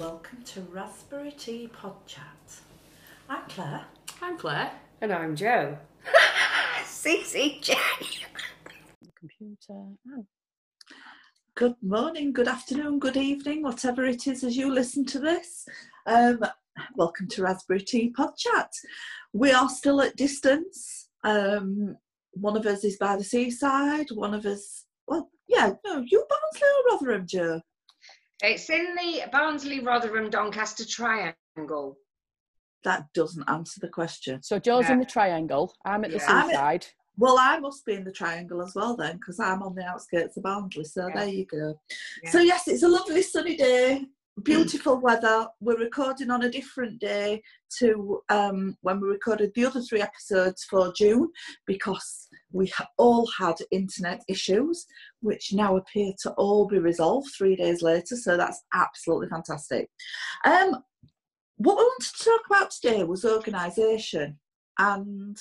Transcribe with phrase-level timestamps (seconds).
[0.00, 2.24] Welcome to Raspberry Tea Pod Chat.
[3.28, 3.84] I'm Claire.
[4.20, 4.72] I'm Claire.
[5.00, 5.78] And I'm Joe.
[6.82, 7.76] CCJ.
[9.16, 9.56] Computer.
[9.68, 10.26] Oh.
[11.54, 15.64] Good morning, good afternoon, good evening, whatever it is as you listen to this.
[16.06, 16.40] Um,
[16.96, 18.72] welcome to Raspberry Tea Pod Chat.
[19.32, 21.08] We are still at distance.
[21.22, 21.96] Um,
[22.32, 26.68] one of us is by the seaside, one of us, well, yeah, no, you Barnsley
[26.68, 27.60] or Rotherham, Joe?
[28.42, 31.96] It's in the Barnsley Rotherham Doncaster Triangle.
[32.82, 34.42] That doesn't answer the question.
[34.42, 35.74] So Joe's in the triangle.
[35.84, 36.26] I'm at the Yeah.
[36.28, 36.86] I'm seaside.
[37.16, 40.36] Well, I must be in the triangle as well then, because I'm on the outskirts
[40.36, 40.84] of Barnsley.
[40.84, 41.14] So Yeah.
[41.20, 41.80] there you go.
[42.22, 42.30] Yeah.
[42.30, 44.04] So yes, it's a lovely sunny day,
[44.42, 45.46] beautiful weather.
[45.60, 47.42] We're recording on a different day
[47.78, 51.28] to um, when we recorded the other three episodes for June
[51.66, 54.86] because we ha- all had internet issues,
[55.20, 58.16] which now appear to all be resolved three days later.
[58.16, 59.88] So that's absolutely fantastic.
[60.44, 60.82] Um,
[61.56, 64.38] what we wanted to talk about today was organisation
[64.78, 65.36] and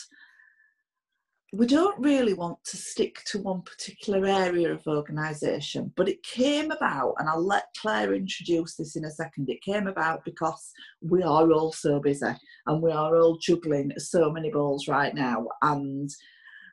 [1.53, 6.71] we don't really want to stick to one particular area of organisation, but it came
[6.71, 9.47] about, and I'll let Claire introduce this in a second.
[9.47, 12.33] It came about because we are all so busy
[12.65, 16.09] and we are all juggling so many balls right now, and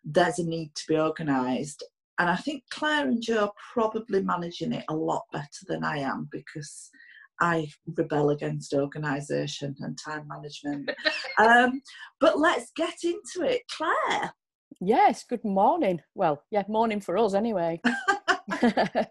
[0.03, 1.85] there's a need to be organised.
[2.19, 5.99] And I think Claire and Joe are probably managing it a lot better than I
[5.99, 6.91] am because
[7.39, 10.91] I rebel against organisation and time management.
[11.39, 11.83] um,
[12.19, 13.63] but let's get into it.
[13.77, 14.33] Claire,
[14.81, 16.01] Yes, good morning.
[16.15, 17.81] Well, yeah, morning for us anyway.
[18.63, 19.05] uh,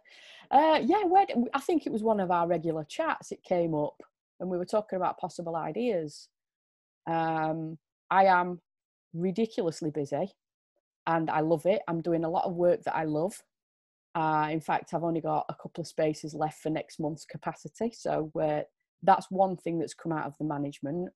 [0.51, 3.31] yeah, where, I think it was one of our regular chats.
[3.31, 3.95] It came up
[4.39, 6.27] and we were talking about possible ideas.
[7.07, 7.77] Um,
[8.09, 8.61] I am
[9.13, 10.31] ridiculously busy
[11.05, 11.81] and I love it.
[11.87, 13.33] I'm doing a lot of work that I love.
[14.15, 17.91] Uh, in fact, I've only got a couple of spaces left for next month's capacity.
[17.95, 18.61] So uh,
[19.03, 21.11] that's one thing that's come out of the management.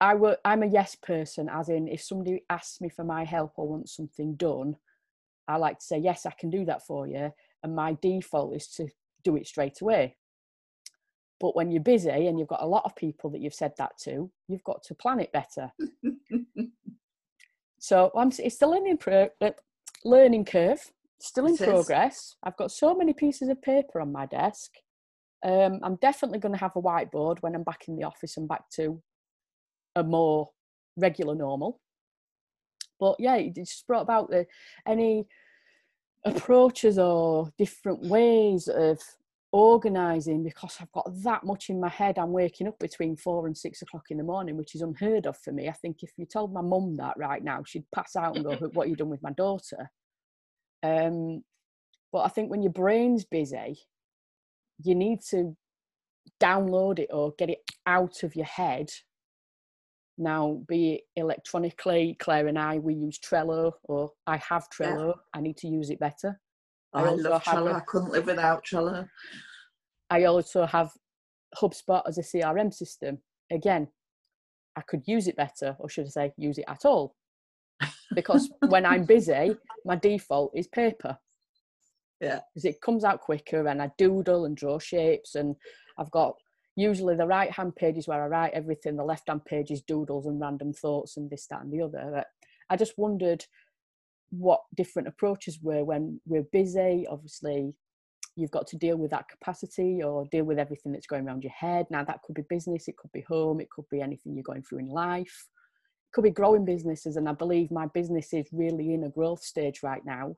[0.00, 3.52] I work, I'm a yes person, as in if somebody asks me for my help
[3.56, 4.76] or wants something done,
[5.46, 7.32] I like to say, yes, I can do that for you.
[7.62, 8.88] And my default is to
[9.22, 10.16] do it straight away.
[11.40, 13.92] But when you're busy and you've got a lot of people that you've said that
[14.04, 15.72] to, you've got to plan it better.
[17.78, 19.50] so I'm, it's still in pro, uh,
[20.04, 20.80] learning curve,
[21.20, 21.66] still in It is.
[21.66, 22.36] progress.
[22.42, 24.70] I've got so many pieces of paper on my desk.
[25.44, 28.48] Um, I'm definitely going to have a whiteboard when I'm back in the office and
[28.48, 29.02] back to
[29.96, 30.50] a more
[30.96, 31.80] regular normal.
[33.00, 34.46] But yeah, it just brought about the,
[34.86, 35.26] any
[36.24, 39.00] approaches or different ways of
[39.52, 42.18] organising because I've got that much in my head.
[42.18, 45.38] I'm waking up between four and six o'clock in the morning, which is unheard of
[45.38, 45.68] for me.
[45.68, 48.56] I think if you told my mum that right now, she'd pass out and go,
[48.72, 49.90] "What you done with my daughter?"
[50.82, 51.44] Um,
[52.12, 53.78] but I think when your brain's busy,
[54.82, 55.56] you need to
[56.40, 58.90] download it or get it out of your head
[60.18, 64.86] now be it electronically claire and i we use trello or i have Yeah.
[64.92, 66.40] trello i need to use it better
[66.92, 67.70] I I, also love have Trello.
[67.72, 69.08] a- I couldn't live without Trello.
[70.10, 70.90] i also have
[71.60, 73.18] hubspot as a crm system
[73.52, 73.88] again
[74.76, 77.16] i could use it better or should i say use it at all
[78.14, 81.18] because when i'm busy my default is paper
[82.20, 82.40] Yeah.
[82.54, 85.56] because it comes out quicker and i doodle and draw shapes and
[85.98, 86.34] i've got
[86.76, 89.82] usually the right hand page is where I write everything, the left hand page is
[89.82, 92.10] doodles and random thoughts and this, that, and the other.
[92.12, 92.26] But
[92.70, 93.44] I just wondered
[94.30, 97.06] what different approaches were when we're busy.
[97.08, 97.74] Obviously,
[98.36, 101.52] you've got to deal with that capacity or deal with everything that's going around your
[101.52, 101.86] head.
[101.90, 104.62] Now, that could be business, it could be home, it could be anything you're going
[104.62, 105.46] through in life,
[106.08, 107.16] it could be growing businesses.
[107.16, 110.36] And I believe my business is really in a growth stage right now.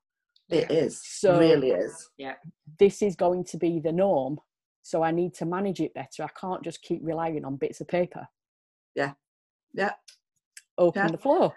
[0.48, 1.00] It is.
[1.02, 2.10] So- really is.
[2.18, 2.34] Yeah.
[2.78, 4.38] This is going to be the norm.
[4.86, 6.22] So I need to manage it better.
[6.22, 8.28] I can't just keep relying on bits of paper.
[8.94, 9.14] Yeah.
[9.74, 9.94] Yeah.
[10.78, 11.10] Open Yeah.
[11.10, 11.56] the floor.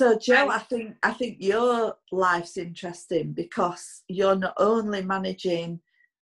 [0.00, 5.80] So Joe, I think I think your life's interesting because you're not only managing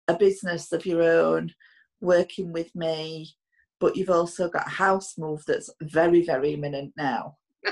[0.08, 1.54] a business of your own,
[2.02, 3.36] working with me,
[3.80, 7.38] but you've also got a house move that's very, very imminent now.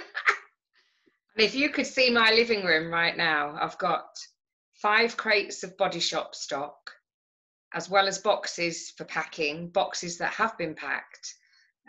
[1.36, 4.06] And if you could see my living room right now, I've got
[4.82, 6.92] five crates of body shop stock,
[7.74, 11.36] as well as boxes for packing, boxes that have been packed.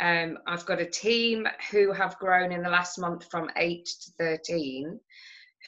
[0.01, 4.11] Um, I've got a team who have grown in the last month from eight to
[4.19, 4.99] 13,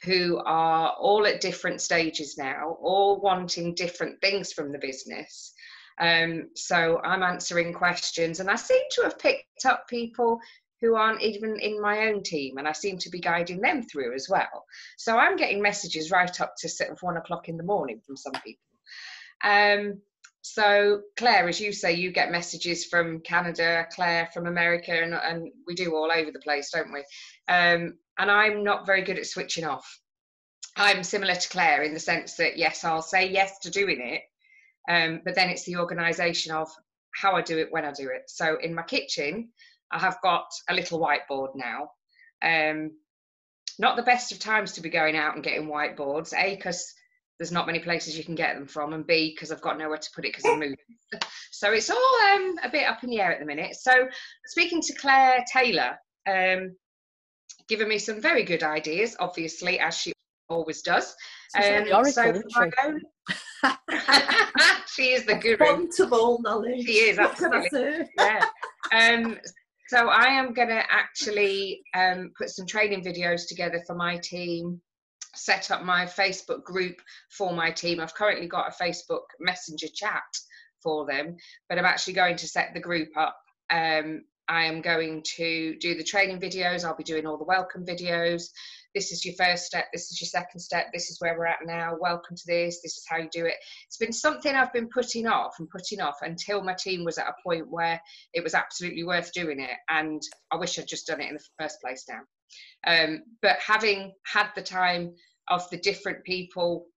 [0.03, 5.53] who are all at different stages now, all wanting different things from the business.
[5.99, 10.39] Um, so I'm answering questions, and I seem to have picked up people
[10.81, 14.13] who aren't even in my own team, and I seem to be guiding them through
[14.13, 14.65] as well.
[14.97, 18.17] So I'm getting messages right up to sort of one o'clock in the morning from
[18.17, 18.74] some people.
[19.43, 20.01] Um,
[20.41, 25.51] so Claire, as you say, you get messages from Canada, Claire from America, and, and
[25.65, 26.99] we do all over the place, don't we?
[27.47, 29.99] Um, and I'm not very good at switching off.
[30.77, 34.21] I'm similar to Claire in the sense that yes, I'll say yes to doing it,
[34.87, 36.69] um, but then it's the organisation of
[37.15, 38.23] how I do it when I do it.
[38.27, 39.49] So in my kitchen,
[39.91, 41.89] I have got a little whiteboard now.
[42.41, 42.91] Um,
[43.79, 46.33] not the best of times to be going out and getting whiteboards.
[46.33, 46.93] A, because
[47.37, 49.97] there's not many places you can get them from, and B, because I've got nowhere
[49.97, 50.77] to put it because I'm moving.
[51.51, 51.97] so it's all
[52.33, 53.75] um, a bit up in the air at the minute.
[53.75, 53.91] So
[54.45, 55.97] speaking to Claire Taylor,
[56.27, 56.75] um,
[57.67, 60.13] giving me some very good ideas, obviously, as she
[60.49, 61.15] always does.
[61.57, 62.71] Um, oracle, so
[64.87, 65.57] she is the guru.
[65.57, 66.85] Font of all knowledge.
[66.85, 68.09] She is, absolutely.
[68.17, 68.45] Yeah.
[68.93, 69.37] Um,
[69.87, 74.81] so I am going to actually um, put some training videos together for my team,
[75.35, 77.99] set up my Facebook group for my team.
[77.99, 80.23] I've currently got a Facebook Messenger chat
[80.81, 81.35] for them,
[81.69, 83.37] but I'm actually going to set the group up.
[83.71, 86.85] Um, I am going to do the training videos.
[86.85, 88.43] I'll be doing all the welcome videos.
[88.93, 89.87] This is your first step.
[89.91, 90.87] This is your second step.
[90.93, 91.97] This is where we're at now.
[91.99, 92.79] Welcome to this.
[92.81, 93.55] This is how you do it.
[93.87, 97.27] It's been something I've been putting off and putting off until my team was at
[97.27, 97.99] a point where
[98.33, 99.77] it was absolutely worth doing it.
[99.89, 100.21] And
[100.51, 102.21] I wish I'd just done it in the first place now.
[102.85, 105.13] Um, but having had the time
[105.49, 106.87] of the different people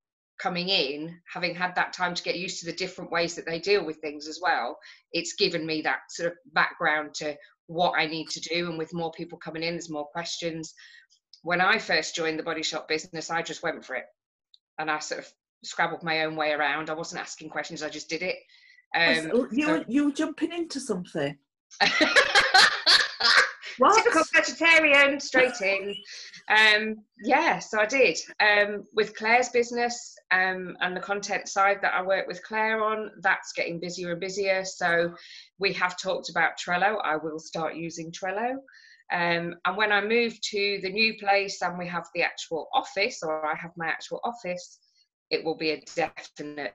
[0.41, 3.59] coming in, having had that time to get used to the different ways that they
[3.59, 4.79] deal with things as well,
[5.13, 8.69] it's given me that sort of background to what I need to do.
[8.69, 10.75] And with more people coming in, there's more questions.
[11.43, 14.05] When I first joined the body shop business, I just went for it
[14.79, 15.33] and I sort of
[15.65, 16.91] scrabbled my own way around.
[16.91, 18.37] I wasn't asking questions, I just did it.
[18.95, 19.85] Um, you, so...
[19.87, 21.37] you were jumping into something.
[23.79, 23.97] What?
[23.97, 25.95] Typical vegetarian, straight in.
[26.49, 28.19] Um, yeah, so I did.
[28.41, 33.11] Um, with Claire's business um, and the content side that I work with Claire on,
[33.21, 34.65] that's getting busier and busier.
[34.65, 35.15] So
[35.59, 36.99] we have talked about Trello.
[37.05, 38.57] I will start using Trello.
[39.11, 43.23] Um, and when I move to the new place and we have the actual office,
[43.23, 44.79] or I have my actual office,
[45.31, 46.75] it will be a definite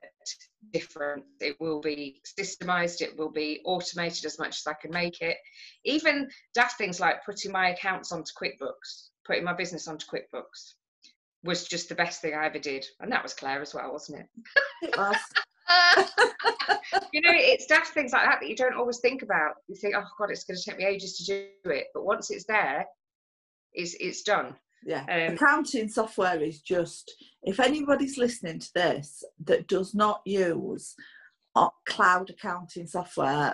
[0.72, 1.26] difference.
[1.40, 5.38] It will be systemized, it will be automated as much as I can make it.
[5.86, 10.74] Even daft things like putting my accounts onto QuickBooks, putting my business onto QuickBooks
[11.44, 12.86] was just the best thing I ever did.
[13.00, 14.28] And that was Claire as well, wasn't it?
[14.82, 15.18] It was.
[17.12, 19.56] you know, it's daft things like that that you don't always think about.
[19.68, 21.88] You think, oh God, it's going to take me ages to do it.
[21.94, 22.86] But once it's there,
[23.74, 24.56] it's, it's done.
[24.86, 25.06] Yeah.
[25.10, 27.14] Um, Accounting software is just,
[27.44, 30.96] if anybody's listening to this that does not use
[31.56, 33.54] uh, cloud accounting software,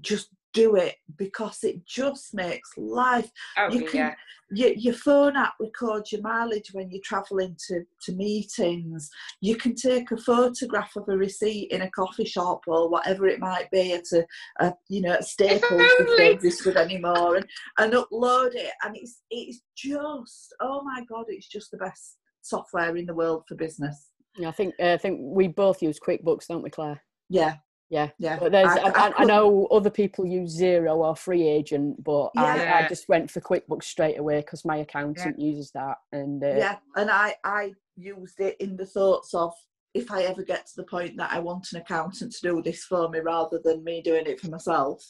[0.00, 3.30] just do it because it just makes life.
[3.58, 4.14] Oh, you can, yeah.
[4.52, 9.08] Your, your phone app records your mileage when you're travelling to, to meetings.
[9.40, 13.38] You can take a photograph of a receipt in a coffee shop or whatever it
[13.38, 14.24] might be at a,
[14.58, 17.46] a you know, Staples if they existed anymore and,
[17.78, 18.72] and upload it.
[18.82, 23.44] And it's, it's just, oh my God, it's just the best software in the world
[23.46, 24.08] for business.
[24.36, 27.02] Yeah, I think uh, I think we both use QuickBooks, don't we, Claire?
[27.28, 27.56] Yeah,
[27.90, 32.30] yeah yeah but there's I, I, I, know other people use Xero or FreeAgent but
[32.36, 32.78] yeah.
[32.78, 35.44] I, I just went for quickbooks straight away because my accountant yeah.
[35.44, 39.52] uses that and uh, yeah and i i used it in the thoughts of
[39.92, 42.84] if i ever get to the point that i want an accountant to do this
[42.84, 45.04] for me rather than me doing it for myself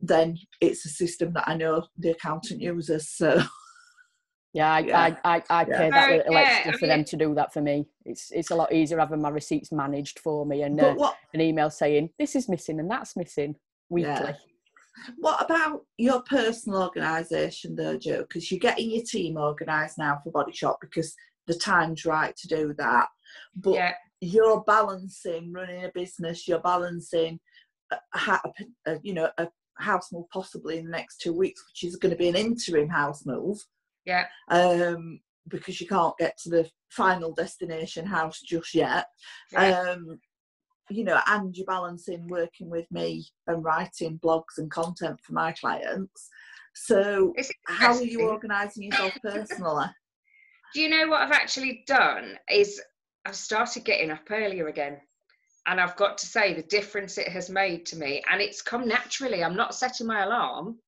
[0.00, 3.42] then it's a system that i know the accountant uses so
[4.54, 5.16] Yeah, I, yeah.
[5.24, 7.52] I, I, I pay that little yeah, extra for I mean, them to do that
[7.52, 7.86] for me.
[8.04, 11.70] It's it's a lot easier having my receipts managed for me and uh, an email
[11.70, 13.56] saying this is missing and that's missing
[13.90, 14.12] weekly.
[14.12, 14.34] Yeah.
[15.18, 18.20] What about your personal organisation though, Joe?
[18.20, 21.12] Because you're getting your team organised now for Body Shop because
[21.48, 23.08] the time's right to do that.
[23.56, 23.94] But yeah.
[24.20, 27.40] you're balancing running a business, you're balancing,
[27.90, 28.40] a, a,
[28.86, 32.12] a, you know, a house move possibly in the next two weeks, which is going
[32.12, 33.58] to be an interim house move
[34.04, 34.26] yeah.
[34.50, 39.06] Um, because you can't get to the final destination house just yet.
[39.52, 39.80] Yeah.
[39.80, 40.18] Um,
[40.90, 45.52] you know, and you're balancing working with me and writing blogs and content for my
[45.52, 46.28] clients.
[46.74, 47.32] So,
[47.66, 49.86] how are you organising yourself personally?
[50.74, 52.36] Do you know what I've actually done?
[52.50, 52.82] Is
[53.24, 54.98] I've started getting up earlier again.
[55.66, 58.86] And I've got to say, the difference it has made to me, and it's come
[58.86, 59.42] naturally.
[59.42, 60.78] I'm not setting my alarm,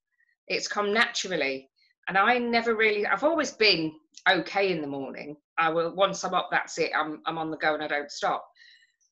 [0.47, 1.67] it's come naturally
[2.07, 3.93] and I never really I've always been
[4.29, 5.37] okay in the morning.
[5.57, 6.91] I will once I'm up, that's it.
[6.95, 8.47] I'm I'm on the go and I don't stop.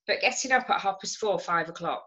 [0.07, 2.05] But getting up at half past four, five o'clock.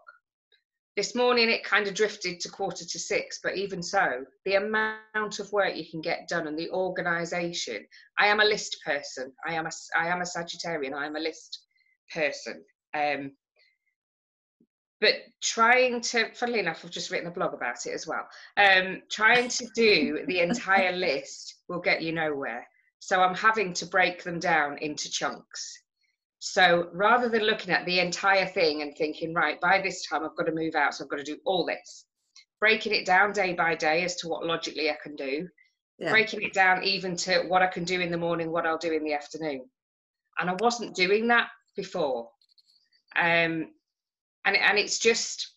[0.95, 5.39] This morning it kind of drifted to quarter to six, but even so, the amount
[5.39, 7.85] of work you can get done and the organisation.
[8.17, 9.31] I am a list person.
[9.47, 10.93] I am a I am a Sagittarian.
[10.93, 11.59] I am a list
[12.13, 12.63] person.
[12.93, 13.31] Um,
[15.01, 18.27] but trying to, funnily enough, I've just written a blog about it as well.
[18.57, 22.67] Um, trying to do the entire list will get you nowhere.
[22.99, 25.81] So I'm having to break them down into chunks.
[26.39, 30.35] So rather than looking at the entire thing and thinking, right, by this time I've
[30.35, 32.05] got to move out, so I've got to do all this,
[32.59, 35.47] breaking it down day by day as to what logically I can do,
[35.97, 36.09] yeah.
[36.09, 38.91] breaking it down even to what I can do in the morning, what I'll do
[38.91, 39.69] in the afternoon.
[40.39, 42.29] And I wasn't doing that before.
[43.15, 43.71] Um,
[44.49, 45.53] and, and it's just,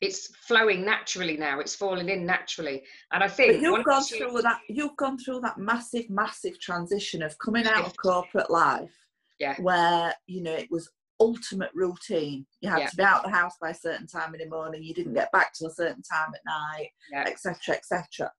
[0.00, 1.60] it's flowing naturally now.
[1.60, 2.82] It's falling in naturally.
[3.12, 7.22] And I think but you've gone through that, you've gone through that massive, massive transition
[7.22, 8.90] of coming out of corporate life.
[9.38, 9.54] Yeah.
[9.60, 12.46] Where, you know, it was ultimate routine.
[12.62, 12.86] You had yeah.
[12.86, 14.82] to be out of the house by a certain time in the morning.
[14.82, 16.88] You didn't get back till a certain time at night,
[17.26, 17.74] etc., yeah.
[17.74, 18.26] etc.
[18.26, 18.30] Et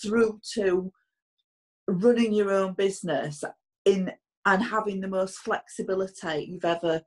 [0.00, 0.92] through to
[1.88, 3.42] running your own business
[3.84, 4.12] in
[4.46, 7.02] and having the most flexibility you've ever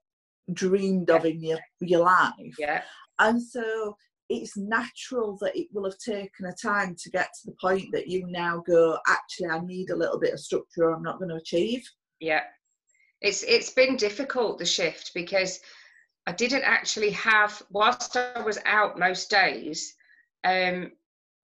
[0.52, 1.16] dreamed yeah.
[1.16, 2.56] of in your your life.
[2.60, 2.82] Yeah.
[3.20, 3.96] And so
[4.30, 8.08] it's natural that it will have taken a time to get to the point that
[8.08, 11.36] you now go, actually, I need a little bit of structure I'm not going to
[11.36, 11.84] achieve.
[12.20, 12.42] Yeah
[13.24, 15.60] it's it's been difficult the shift because
[16.28, 19.96] I didn't actually have whilst I was out most days.
[20.44, 20.92] Um,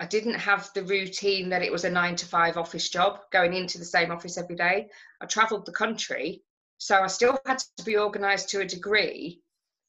[0.02, 3.54] I didn't have the routine that it was a nine to five office job going
[3.54, 4.90] into the same office every day.
[5.20, 6.44] I travelled the country,
[6.80, 9.42] so I still had to be organised to a degree,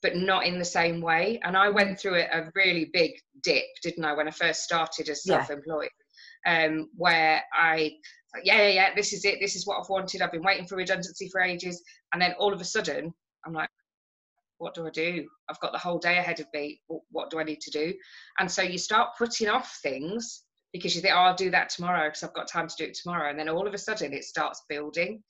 [0.03, 1.41] but not in the same way.
[1.43, 5.09] And I went through a, a really big dip, didn't I, when I first started
[5.09, 5.89] as self-employed,
[6.45, 6.67] yeah.
[6.67, 7.93] um, where I
[8.45, 9.39] yeah, yeah, yeah, this is it.
[9.41, 10.23] This is what I've wanted.
[10.23, 11.83] I've been waiting for redundancy for ages.
[12.13, 13.13] And then all of a sudden,
[13.45, 13.71] I'm like,
[14.59, 15.27] what do I do?
[15.49, 16.81] I've got the whole day ahead of me.
[17.11, 17.95] What do I need to do?
[18.39, 22.09] And so you start putting off things because you think, oh, I'll do that tomorrow
[22.09, 23.31] because I've got time to do it tomorrow.
[23.31, 25.23] And then all of a sudden it starts building.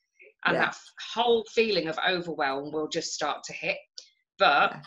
[0.46, 0.66] And yeah.
[0.66, 0.76] that
[1.14, 3.76] whole feeling of overwhelm will just start to hit.
[4.38, 4.80] But yeah.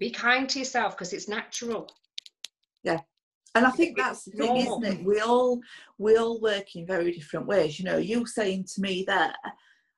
[0.00, 1.88] be kind to yourself because it's natural.
[2.82, 3.00] Yeah,
[3.54, 5.04] and I think that's the thing, isn't it?
[5.04, 5.60] We all
[5.98, 7.78] we all work in very different ways.
[7.78, 9.34] You know, you saying to me there,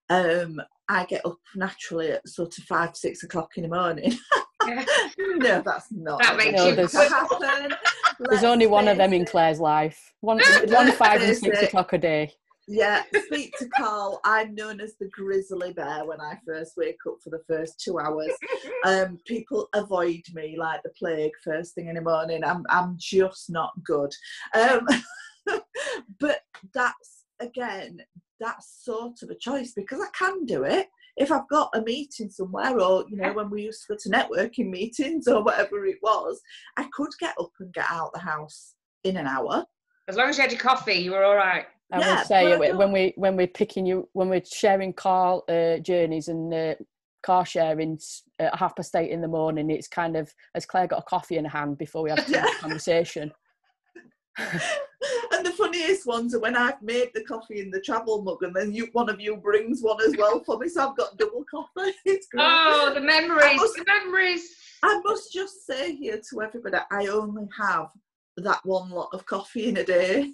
[0.08, 4.16] um, I get up naturally at sort of five, six o'clock in the morning.
[4.66, 6.20] no, that's not.
[6.22, 7.74] That makes you there's, happen.
[8.20, 10.12] there's only one of them in Claire's life.
[10.20, 12.32] One, one five and six o'clock a day.
[12.72, 14.20] Yeah, speak to Carl.
[14.24, 17.98] I'm known as the grizzly bear when I first wake up for the first two
[17.98, 18.30] hours.
[18.86, 22.42] Um, people avoid me like the plague first thing in the morning.
[22.42, 24.10] I'm I'm just not good.
[24.54, 24.88] Um,
[26.18, 26.40] but
[26.72, 28.00] that's again,
[28.38, 30.88] that's sort of a choice because I can do it.
[31.18, 34.08] If I've got a meeting somewhere, or you know, when we used to go to
[34.08, 36.40] networking meetings or whatever it was,
[36.78, 38.74] I could get up and get out the house
[39.04, 39.66] in an hour.
[40.08, 41.66] As long as you had your coffee, you were all right.
[41.92, 45.78] I yeah, would say when we when we're picking you when we're sharing car uh,
[45.78, 46.74] journeys and uh,
[47.22, 47.98] car sharing
[48.38, 51.36] at half past eight in the morning, it's kind of as Claire got a coffee
[51.36, 53.32] in her hand before we have a conversation.
[55.32, 58.54] and the funniest ones are when I've made the coffee in the travel mug, and
[58.54, 61.44] then you one of you brings one as well for me, so I've got double
[61.50, 61.92] coffee.
[62.04, 62.44] It's great.
[62.46, 64.54] Oh, the memories, must, the memories.
[64.82, 67.88] I must just say here to everybody, I only have
[68.38, 70.32] that one lot of coffee in a day.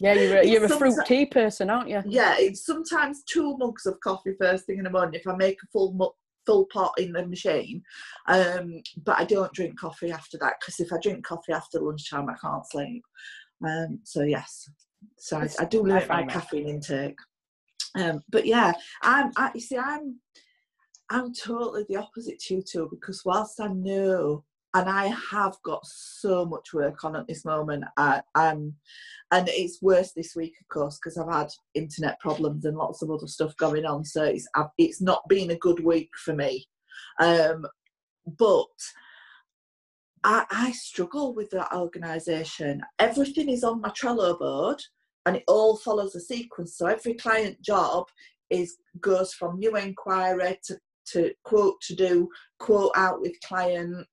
[0.00, 2.02] Yeah, you're a, you're a fruit tea person, aren't you?
[2.06, 5.58] Yeah, it's sometimes two mugs of coffee first thing in the morning if I make
[5.62, 6.12] a full mug
[6.46, 7.82] full pot in the machine.
[8.26, 12.30] Um, but I don't drink coffee after that because if I drink coffee after lunchtime,
[12.30, 13.02] I can't sleep.
[13.64, 14.68] Um, so yes,
[15.18, 17.18] so I, I do limit my caffeine intake.
[17.94, 19.32] Um, but yeah, I'm.
[19.36, 20.18] I, you see, I'm.
[21.10, 25.84] I'm totally the opposite to you two because whilst I know and I have got
[25.84, 27.84] so much work on at this moment.
[27.96, 28.74] I, am
[29.32, 33.10] and it's worse this week, of course, because I've had internet problems and lots of
[33.10, 34.04] other stuff going on.
[34.04, 34.48] So it's
[34.78, 36.66] it's not been a good week for me.
[37.20, 37.66] Um,
[38.38, 38.66] but
[40.22, 42.82] I, I struggle with that organisation.
[42.98, 44.80] Everything is on my Trello board,
[45.26, 46.76] and it all follows a sequence.
[46.76, 48.06] So every client job
[48.50, 50.78] is goes from new inquiry to
[51.12, 52.28] to quote to do,
[52.60, 54.06] quote out with client,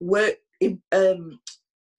[0.00, 1.38] work in um,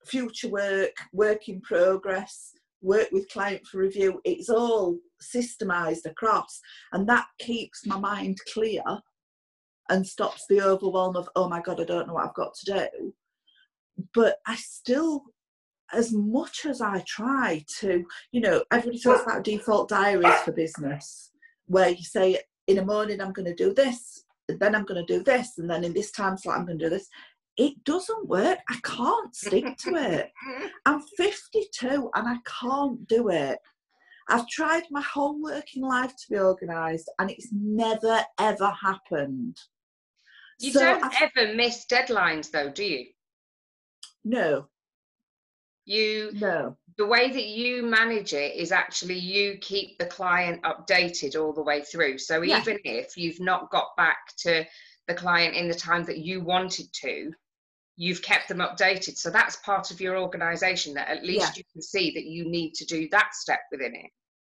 [0.06, 4.22] future work, work in progress, work with client for review.
[4.24, 6.60] It's all systemized across,
[6.94, 8.84] and that keeps my mind clear
[9.90, 12.74] and stops the overwhelm of, oh my God, I don't know what I've got to
[12.74, 13.14] do.
[14.14, 15.24] But I still,
[15.94, 21.32] as much as I try to, you know, everybody talks about default diaries for business,
[21.68, 25.14] where you say, in the morning, I'm going to do this, then I'm going to
[25.14, 27.08] do this, and then in this time slot, I'm going to do this
[27.58, 28.60] it doesn't work.
[28.70, 30.32] I can't stick to it.
[30.86, 33.58] I'm 52 and I can't do it.
[34.30, 39.58] I've tried my whole working life to be organised and it's never ever happened.
[40.60, 43.06] You so don't I've, ever miss deadlines though, do you?
[44.26, 44.68] No,
[45.86, 46.76] You no.
[46.98, 51.64] the way that you manage it is actually you keep the client updated all the
[51.64, 52.18] way through.
[52.18, 52.60] So Yeah.
[52.60, 54.66] even if you've not got back to
[55.08, 57.32] the client in the time that you wanted to,
[57.98, 59.18] you've kept them updated.
[59.18, 61.54] So that's part of your organization that at least Yeah.
[61.58, 64.12] you can see that you need to do that step within it.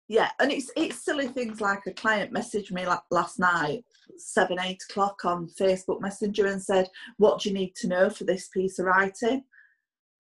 [0.09, 3.85] Yeah, and it's it's silly things like a client messaged me like last night,
[4.17, 8.25] seven eight o'clock on Facebook Messenger, and said, "What do you need to know for
[8.25, 9.45] this piece of writing?"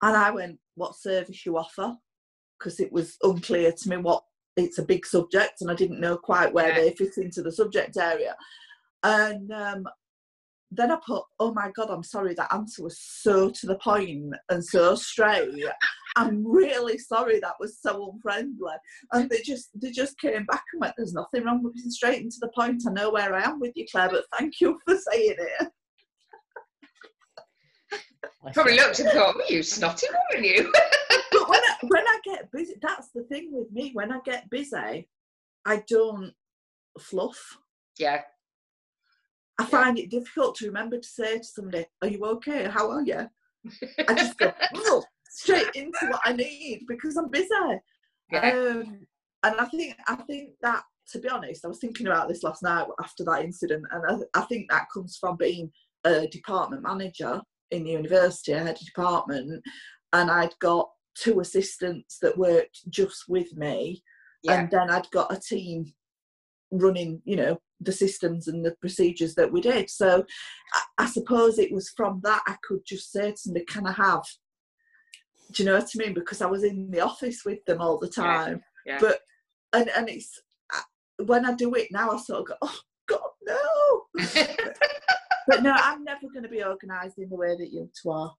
[0.02, 1.96] And I went, "What service you offer?"
[2.58, 4.24] Because it was unclear to me what
[4.56, 6.74] it's a big subject, and I didn't know quite where Yeah.
[6.76, 8.36] they fit into the subject area.
[9.02, 9.86] And um,
[10.74, 12.34] then I put, "Oh my God, I'm sorry.
[12.34, 15.50] That answer was so to the point and so straight.
[16.16, 17.40] I'm really sorry.
[17.40, 18.74] That was so unfriendly."
[19.12, 22.22] and they just they just came back and went, "There's nothing wrong with being straight
[22.22, 22.82] and to the point.
[22.86, 25.68] I know where I am with you, Claire, but thank you for saying it."
[28.54, 30.72] Probably looked and thought, you snotty woman, you.
[31.32, 33.90] But when I, when I get busy, that's the thing with me.
[33.94, 35.08] When I get busy,
[35.64, 36.32] I don't
[37.00, 37.56] fluff.
[37.98, 38.20] yeah.
[39.62, 42.64] I find it difficult to remember to say to somebody, "Are you okay?
[42.64, 43.28] How are you?"
[44.08, 44.52] I just go
[45.28, 47.48] straight into what I need because I'm busy.
[48.34, 49.06] Um,
[49.44, 52.62] and I think I think that to be honest, I was thinking about this last
[52.62, 55.70] night after that incident, and I, I think that comes from being
[56.04, 57.40] a department manager
[57.70, 58.54] in the university.
[58.54, 59.62] I had a department,
[60.12, 64.02] and I'd got two assistants that worked just with me,
[64.42, 64.60] yeah.
[64.60, 65.92] and then I'd got a team
[66.70, 69.90] running, you know, the systems and the procedures that we did.
[69.90, 70.24] So
[70.74, 73.92] I, I suppose it was from that I could just say to somebody, "Can I
[73.92, 74.24] have?"
[75.52, 76.14] Do you know what I mean?
[76.14, 78.62] Because I was in the office with them all the time.
[78.86, 78.98] yeah.
[79.00, 79.20] But
[79.72, 80.82] and and it's I-
[81.24, 84.02] when I do it now, I sort of go, "Oh God, no!"
[85.48, 88.32] but no, I'm never going to be organised in the way that you two are.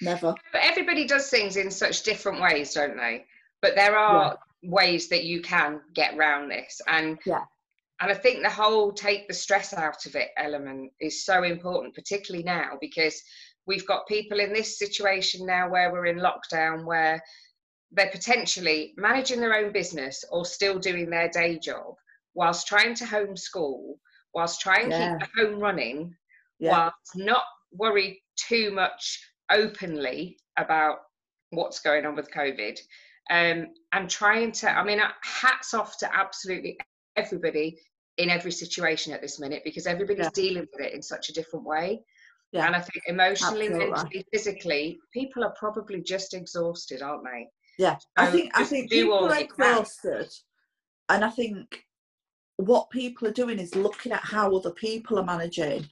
[0.00, 0.34] Never.
[0.52, 3.24] But everybody does things in such different ways, don't they?
[3.60, 7.44] But there are ways that you can get round this, and Yeah.
[8.02, 11.94] And I think the whole take the stress out of it element is so important,
[11.94, 13.22] particularly now because
[13.66, 17.22] we've got people in this situation now where we're in lockdown where
[17.92, 21.94] they're potentially managing their own business or still doing their day job
[22.34, 23.94] whilst trying to homeschool,
[24.34, 25.18] whilst trying to Yeah.
[25.18, 26.16] keep the home running,
[26.58, 26.72] Yeah.
[26.72, 31.02] whilst not worry too much openly about
[31.50, 32.80] what's going on with COVID.
[33.30, 36.78] Um, and trying to, I mean, hats off to absolutely
[37.14, 37.78] everybody
[38.18, 40.30] in every situation at this minute because everybody's Yeah.
[40.34, 42.04] dealing with it in such a different way.
[42.52, 42.66] Yeah.
[42.66, 43.90] And I think emotionally, Absolutely.
[43.90, 47.48] mentally, physically, people are probably just exhausted, aren't they?
[47.78, 50.28] Yeah, I think I think people are exhausted,
[51.08, 51.86] and I think
[52.56, 55.88] what people are doing is looking at how other people are managing,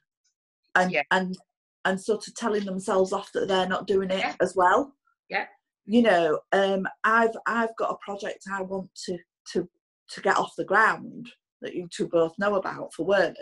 [0.75, 1.03] and Yeah.
[1.11, 1.39] and
[1.87, 4.37] and sort of telling themselves off that they're not doing it Yeah.
[4.43, 4.95] as well.
[5.31, 5.47] Yeah.
[5.87, 9.19] You know, um, I've I've got a project I want to
[9.55, 9.67] to
[10.11, 13.35] to get off the ground that you two both know about for work.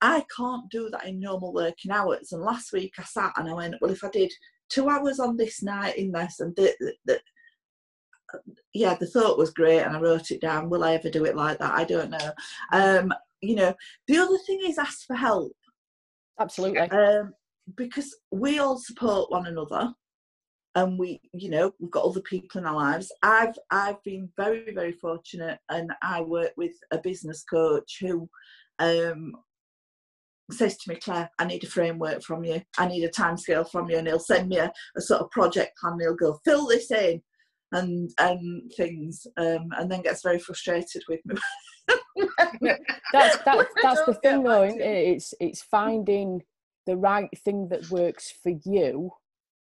[0.00, 2.32] I can't do that in normal working hours.
[2.32, 4.32] And last week I sat and I went, well, if I did
[4.68, 7.20] two hours on this night in this and the, the, the
[8.72, 10.68] yeah, the thought was great, and I wrote it down.
[10.68, 11.74] Will I ever do it like that?
[11.74, 12.32] I don't know.
[12.72, 13.74] Um, you know,
[14.08, 15.52] the other thing is ask for help
[16.40, 16.80] Absolutely.
[16.90, 17.32] um,
[17.76, 19.92] because we all support one another,
[20.74, 23.12] and we, you know, we've got other people in our lives.
[23.22, 28.28] I've I've been very very fortunate, and I work with a business coach who
[28.78, 29.34] um,
[30.50, 32.62] says to me, Claire, I need a framework from you.
[32.78, 35.78] I need a timescale from you, and he'll send me a, a sort of project
[35.78, 35.94] plan.
[35.94, 37.22] And he'll go fill this in
[37.72, 41.36] and and things, um, and then gets very frustrated with me.
[43.12, 45.08] That's that, that's the thing though, isn't it?
[45.08, 46.42] It's it's finding
[46.86, 49.10] the right thing that works for you.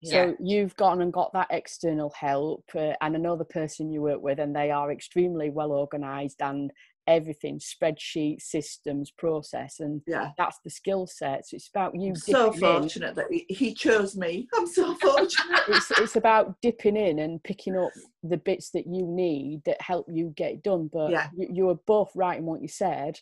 [0.03, 0.27] Yeah.
[0.31, 4.39] So you've gone and got that external help, uh, and another person you work with,
[4.41, 6.73] and they are extremely well organised and
[7.09, 10.31] everything spreadsheet systems process and Yeah.
[10.39, 12.81] that's the skill set so it's about you I'm so dipping in.
[12.83, 14.47] fortunate that he, he chose me.
[14.55, 15.63] I'm so fortunate.
[15.67, 17.91] it's it's about dipping in and picking up
[18.23, 21.27] the bits that you need that help you get it done but Yeah.
[21.37, 23.19] you, you were both right in what you said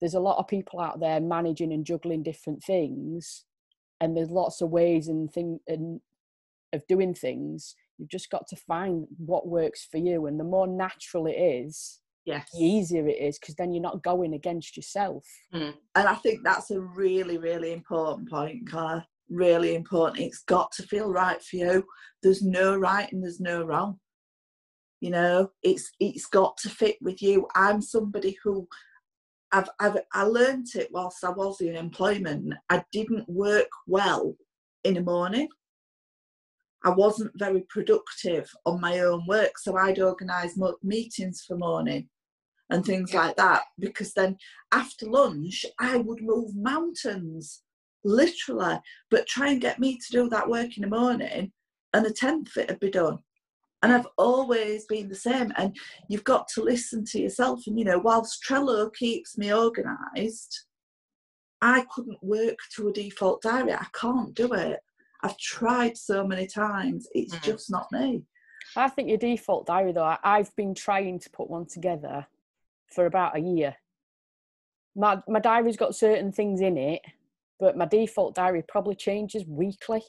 [0.00, 3.44] there's a lot of people out there managing and juggling different things
[4.00, 6.00] and there's lots of ways and thing and
[6.72, 10.66] of doing things you've just got to find what works for you and the more
[10.66, 12.48] natural it is yes.
[12.52, 15.70] the easier it is because then you're not going against yourself hmm.
[15.96, 19.06] And I think that's a really, really important point, Claire.
[19.30, 20.20] Really important.
[20.20, 21.84] It's got to feel right for you.
[22.22, 23.98] There's no right and there's no wrong.
[25.00, 27.46] You know, it's it's got to fit with you.
[27.54, 28.66] I'm somebody who
[29.52, 32.54] I've, I've I learned it whilst I was in employment.
[32.70, 34.36] I didn't work well
[34.82, 35.48] in the morning.
[36.84, 39.58] I wasn't very productive on my own work.
[39.58, 42.08] So I'd organise meetings for morning
[42.70, 43.26] and things Yeah.
[43.26, 44.36] like that because then
[44.72, 47.62] after lunch I would move mountains
[48.04, 48.78] literally,
[49.10, 51.52] but try and get me to do that work in the morning
[51.94, 53.18] and a tenth of it would be done.
[53.84, 55.52] And I've always been the same.
[55.58, 55.76] And
[56.08, 57.66] you've got to listen to yourself.
[57.66, 60.64] And you know, whilst Trello keeps me organised,
[61.60, 63.74] I couldn't work to a default diary.
[63.74, 64.80] I can't do it.
[65.22, 67.06] I've tried so many times.
[67.14, 67.42] It's Mhm.
[67.42, 68.24] just not me.
[68.74, 72.26] I think your default diary, though, I- I've been trying to put one together
[72.86, 73.76] for about a year.
[74.96, 77.02] My my diary's got certain things in it,
[77.60, 80.02] but my default diary probably changes weekly.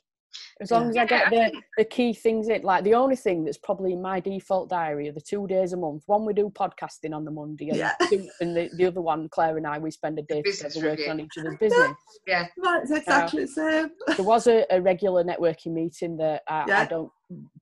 [0.61, 3.57] As long as I get the, the key things in, like the only thing that's
[3.57, 6.03] probably in my default diary are the two days a month.
[6.05, 7.93] One we do podcasting on the Monday, and, Yeah.
[8.09, 10.89] two- and the, the other one, Claire and I, we spend a day together working
[10.91, 11.09] review.
[11.11, 11.91] on each other's business.
[12.27, 12.47] Yeah.
[12.57, 13.89] Right, it's exactly the same.
[14.15, 17.11] there was a, a regular networking meeting that I, I don't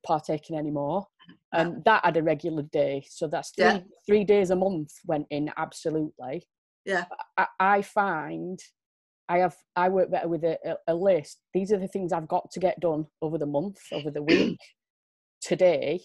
[0.06, 1.06] partake in anymore.
[1.54, 1.62] Yeah.
[1.62, 3.06] And that had a regular day.
[3.10, 3.80] So that's three, Yeah.
[4.06, 6.48] three days a month went in absolutely.
[6.86, 7.06] Yeah.
[7.38, 8.60] I, I find
[9.34, 11.40] I have I work better with a, a, list.
[11.56, 14.60] These are the things I've got to get done over the month, over the week,
[15.42, 16.02] today.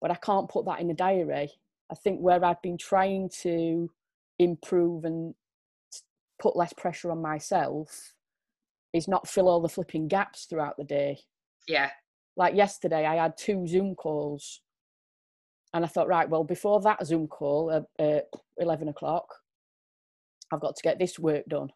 [0.00, 1.52] But I can't put that in a diary.
[1.88, 3.88] I think where I've been trying to
[4.40, 5.34] improve and
[6.40, 8.14] put less pressure on myself
[8.92, 11.20] is not fill all the flipping gaps throughout the day.
[11.68, 11.90] Yeah.
[12.36, 14.62] Like yesterday, I had two Zoom calls,
[15.74, 18.20] and I thought, right, well, before that Zoom call at uh,
[18.56, 19.28] eleven o'clock,
[20.52, 21.70] I've got to get this work done,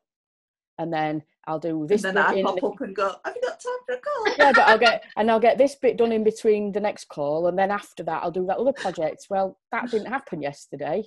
[0.79, 2.03] and then I'll do And this.
[2.03, 4.35] then bit I pop up and go, Have you got time for a call?
[4.39, 7.49] yeah, but I'll get and I'll get this bit done in between the next call,
[7.49, 9.27] and then after that, I'll do that other project.
[9.31, 11.05] Well, that didn't happen yesterday.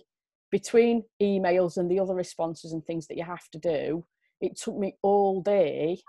[0.52, 4.06] Between emails and the other responses and things that you have to do,
[4.42, 6.00] it took me all day.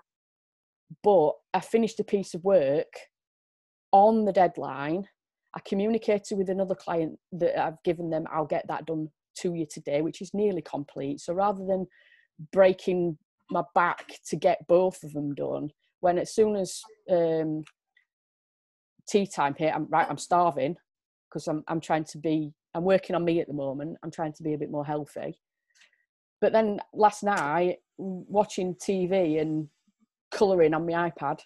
[1.03, 2.93] But I finished a piece of work
[3.93, 5.09] on the deadline.
[5.55, 9.67] I communicated with another client that I've given them, I'll get that done to you
[9.69, 11.21] today, which is nearly complete.
[11.21, 11.87] So rather than
[12.53, 13.19] breaking
[13.51, 17.65] my back to get both of them done, when as soon as um,
[19.09, 20.07] tea time hit, I'm right.
[20.09, 20.77] I'm starving
[21.29, 22.53] because I'm I'm trying to be.
[22.75, 23.97] I'm working on me at the moment.
[24.03, 25.39] I'm trying to be a bit more healthy.
[26.41, 29.69] But then last night, watching TV and
[30.31, 31.41] colouring on my iPad,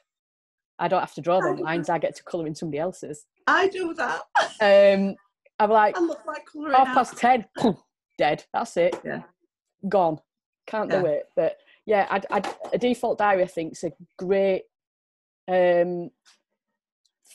[0.78, 1.88] I don't have to draw them lines.
[1.88, 3.26] I get to colour in somebody else's.
[3.46, 4.22] I do that.
[4.60, 5.14] Um,
[5.58, 7.44] I'm like I look like colouring half past ten,
[8.18, 8.44] dead.
[8.52, 8.98] That's it.
[9.04, 9.22] Yeah.
[9.88, 10.18] Gone.
[10.66, 11.26] Can't do it.
[11.36, 14.62] But yeah, I'd, I'd, a default diary I think is a great
[15.48, 16.10] um,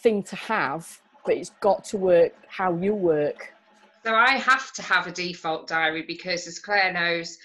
[0.01, 3.53] thing to have, but it's got to work how you work.
[4.05, 7.37] So I have to have a default diary because, as Claire knows,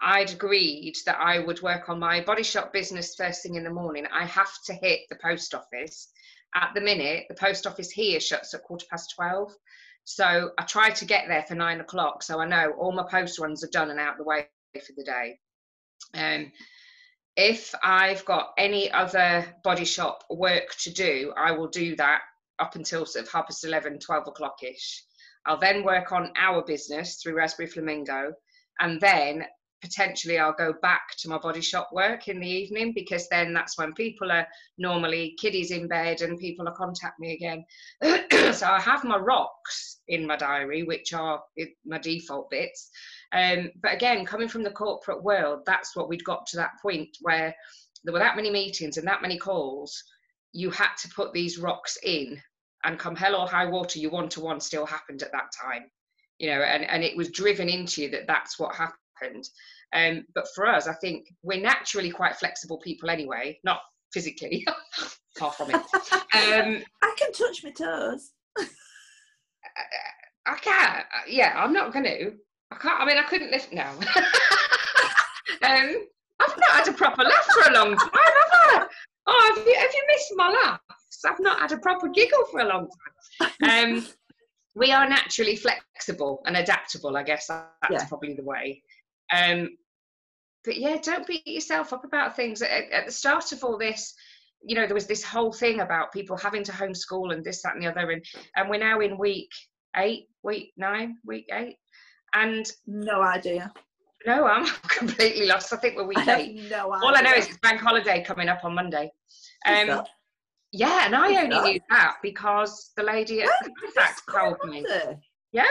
[0.00, 3.70] I'd agreed that I would work on my body shop business first thing in the
[3.70, 4.06] morning.
[4.12, 6.08] I have to hit the post office.
[6.54, 9.52] At the minute, the post office here shuts at quarter past 12.
[10.04, 13.38] So I try to get there for nine o'clock so I know all my post
[13.38, 15.38] runs are done and out the way for the day.
[16.14, 16.52] Um,
[17.36, 22.22] if I've got any other body shop work to do, I will do that
[22.58, 25.04] up until sort of half past 11, 12 o'clock ish.
[25.46, 28.32] I'll then work on our business through Raspberry Flamingo,
[28.80, 29.44] and then
[29.80, 33.78] potentially I'll go back to my body shop work in the evening because then that's
[33.78, 37.64] when people are normally kiddies in bed and people will contact me again.
[38.52, 41.42] so I have my rocks in my diary, which are
[41.84, 42.90] my default bits.
[43.32, 47.08] Um, but again, coming from the corporate world, that's what we'd got to that point
[47.20, 47.54] where
[48.04, 50.02] there were that many meetings and that many calls.
[50.52, 52.40] You had to put these rocks in
[52.84, 55.90] and come hell or high water, your one to one still happened at that time,
[56.38, 58.98] you know, and, and it was driven into you that that's what happened.
[59.92, 63.80] Um, but for us, I think we're naturally quite flexible people anyway, not
[64.12, 64.66] physically,
[65.38, 65.76] far from it.
[65.76, 68.30] Um, I can touch my toes.
[70.46, 72.32] I can't, yeah, I'm not going to.
[72.70, 73.90] I can't, I mean, I couldn't lift now.
[75.62, 76.06] um,
[76.40, 78.86] I've not had a proper laugh for a long time, have I?
[79.26, 81.24] Oh, have you, have you missed my laughs?
[81.26, 82.88] I've not had a proper giggle for a long
[83.40, 83.96] time.
[83.96, 84.06] Um,
[84.74, 88.04] we are naturally flexible and adaptable, I guess that's Yeah.
[88.06, 88.82] probably the way.
[89.34, 89.70] Um,
[90.64, 92.62] but yeah, don't beat yourself up about things.
[92.62, 94.14] At, at the start of all this,
[94.62, 97.74] you know, there was this whole thing about people having to homeschool and this, that,
[97.74, 98.24] and the other, and
[98.56, 99.50] and we're now in week
[99.96, 101.76] eight, week nine, week eight,
[102.34, 103.72] and No idea.
[104.26, 105.72] no, I'm completely lost.
[105.72, 106.56] I think we're week have eight.
[106.70, 107.06] no idea.
[107.06, 109.10] All I know is it's bank holiday coming up on Monday.
[109.68, 110.04] Is Um,
[110.72, 113.72] yeah, and I only knew that because the lady at When?
[113.80, 114.84] Halifax This coming told me.
[115.52, 115.64] Yeah,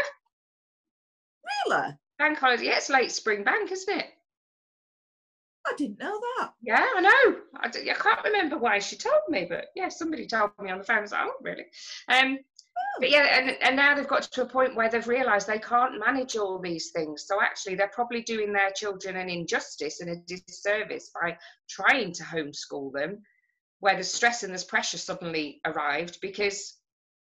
[1.67, 1.89] Really?
[2.17, 2.65] Bank holiday.
[2.65, 4.07] Yeah, it's late spring bank, isn't it?
[5.67, 6.53] I didn't know that.
[6.61, 7.35] Yeah, I know.
[7.59, 10.99] I can't remember why she told me, but yeah, somebody told me on the phone.
[10.99, 11.65] I was like, oh, really?
[12.07, 12.39] Um,
[12.99, 15.99] but yeah, and, and now they've got to a point where they've realised they can't
[15.99, 17.25] manage all these things.
[17.27, 21.37] So actually, they're probably doing their children an injustice and a disservice by
[21.69, 23.23] trying to homeschool them,
[23.79, 26.75] where the stress and there's pressure suddenly arrived because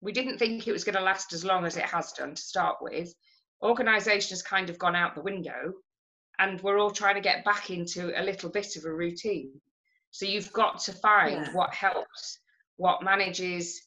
[0.01, 2.43] we didn't think it was going to last as long as it has done to
[2.43, 3.15] start with.
[3.63, 5.73] Organisation has kind of gone out the window,
[6.39, 9.53] and we're all trying to get back into a little bit of a routine.
[10.11, 11.53] So you've got to find Yeah.
[11.53, 12.41] what helps,
[12.77, 13.81] what manages,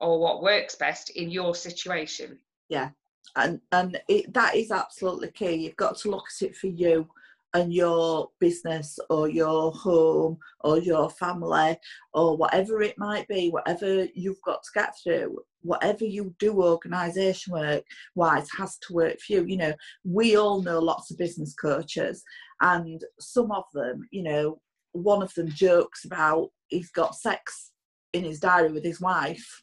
[0.00, 2.38] or what works best in your situation.
[2.68, 2.90] Yeah.
[3.36, 7.08] And and it, that is absolutely key you've got to look at it for you
[7.54, 11.76] and your business or your home or your family
[12.12, 17.52] or whatever it might be whatever you've got to get through whatever you do organisation
[17.52, 17.82] work
[18.16, 19.72] wise has to work for you you know
[20.04, 22.22] we all know lots of business coaches
[22.60, 24.58] and some of them you know
[24.92, 27.70] one of them jokes about he's got sex
[28.12, 29.62] in his diary with his wife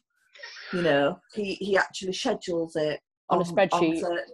[0.72, 4.02] you know he he actually schedules it On a spreadsheet.
[4.02, 4.32] onto-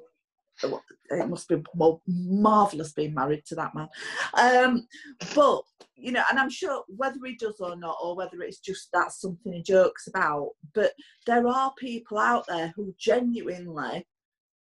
[0.63, 3.89] it must be more marvelous being married to that man.
[4.35, 4.87] Um,
[5.35, 5.63] but
[5.97, 9.21] you know, and I'm sure whether he does or not, or whether it's just that's
[9.21, 10.51] something he jokes about.
[10.75, 10.93] But
[11.27, 14.07] there are people out there who genuinely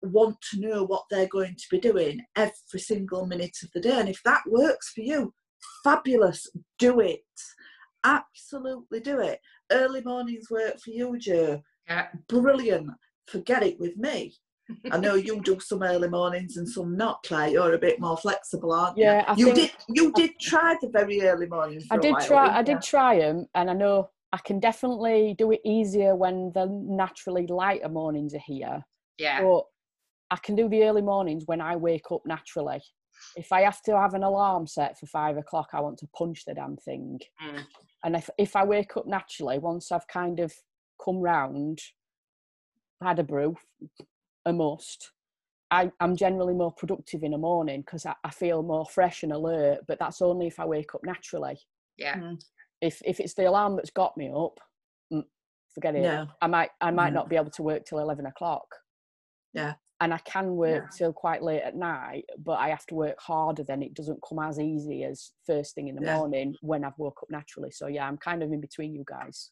[0.03, 3.99] want to know what they're going to be doing every single minute of the day,
[4.01, 5.35] and if that works for you,
[5.85, 6.49] fabulous.
[6.79, 7.21] Do it.
[8.05, 9.41] Absolutely do it.
[9.73, 11.63] Early mornings work for you, Joe.
[11.89, 12.07] Yeah.
[12.29, 12.91] Brilliant.
[13.27, 14.35] Forget it with me.
[14.91, 17.49] I know you do some early mornings and some not, Claire.
[17.49, 19.05] You're a bit more flexible, aren't you?
[19.05, 19.71] Yeah, I you think- did.
[19.89, 21.87] You did try the very early mornings.
[21.91, 22.49] I for a did while, try.
[22.49, 22.65] I you?
[22.65, 27.47] did try them, and I know I can definitely do it easier when the naturally
[27.47, 28.85] lighter mornings are here.
[29.19, 29.43] Yeah.
[29.43, 29.65] But
[30.31, 32.83] I can do the early mornings when I wake up naturally.
[33.37, 36.45] If I have to have an alarm set for five o'clock, I want to punch
[36.45, 37.19] the damn thing.
[37.43, 37.65] Mm.
[38.05, 40.53] And if if I wake up naturally, once I've kind of
[41.03, 41.79] come round,
[43.03, 43.57] had a brew,
[44.47, 45.13] a must.
[45.71, 49.33] I, I'm generally more productive in the morning because I, I feel more fresh and
[49.33, 51.59] alert, but that's only if I wake up naturally
[51.99, 52.35] Yeah.
[52.81, 54.61] if if it's the alarm that's got me up,
[55.13, 55.25] mm,
[55.75, 56.03] forget it.
[56.03, 56.29] No.
[56.41, 57.21] I might I might No.
[57.21, 58.67] not be able to work till eleven o'clock.
[59.55, 59.75] Yeah.
[60.01, 63.65] And I can work till quite late at night, but I have to work harder.
[63.65, 66.19] Then it doesn't come as easy as first thing in the Yeah.
[66.19, 67.71] morning when I've woke up naturally.
[67.73, 69.51] So yeah, I'm kind of in between you guys.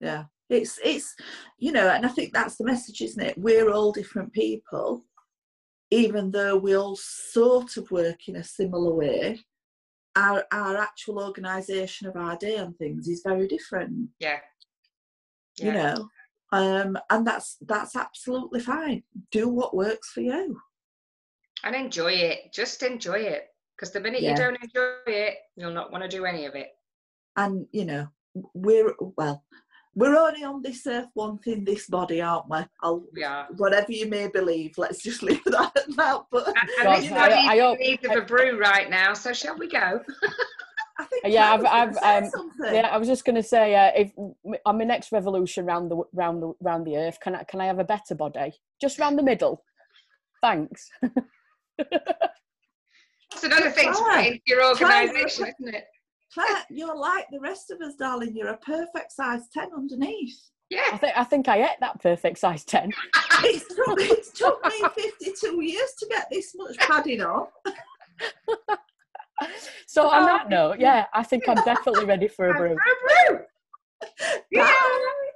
[0.00, 0.24] Yeah.
[0.50, 1.14] It's it's
[1.58, 3.38] you know, and I think that's the message, isn't it?
[3.38, 5.02] We're all different people,
[5.90, 9.40] even though we all sort of work in a similar way.
[10.16, 14.10] Our our actual organisation of our day and things is very different.
[14.20, 14.38] Yeah.
[15.58, 16.08] you know
[16.52, 20.60] um and that's that's absolutely fine do what works for you
[21.64, 22.52] And enjoy it.
[22.52, 23.44] Just enjoy it.
[23.76, 24.30] Because the minute Yeah.
[24.30, 26.68] you don't enjoy it, you'll not want to do any of it.
[27.36, 28.08] and you know
[28.52, 29.44] we're well
[29.96, 33.46] we're only on this earth wanting this body aren't we I'll, We are.
[33.56, 37.12] whatever you may believe let's just leave that at that but And, God, and this
[37.12, 39.14] I- body's I in hope- need of a brew right now.
[39.14, 40.00] So shall we go?
[40.98, 42.50] I think Yeah, I've- was I've, um.
[42.72, 44.12] Yeah, I was just going to say, uh, if
[44.64, 47.66] on my next revolution round the round the round the earth, can I can I
[47.66, 49.64] have a better body, just round the middle?
[50.40, 50.88] Thanks.
[51.78, 55.86] That's another thing to put into your organisation, isn't it?
[56.34, 60.34] Claire, you're like the rest of us darling you're a perfect size 10 underneath
[60.72, 60.96] I Yeah.
[60.98, 62.90] think I think I ate that perfect size ten.
[63.44, 64.82] it's took, it's took me
[65.20, 67.46] 52 years to get this much padding on
[69.86, 70.26] So on Oh.
[70.26, 72.72] that note, yeah, I think I'm definitely ready for a brew.
[72.72, 73.40] A brew.
[74.50, 74.64] Yeah.
[74.64, 74.72] Bye.
[74.72, 75.30] Bye.